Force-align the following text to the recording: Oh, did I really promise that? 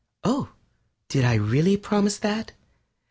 Oh, 0.23 0.49
did 1.09 1.25
I 1.25 1.35
really 1.35 1.77
promise 1.77 2.17
that? 2.17 2.53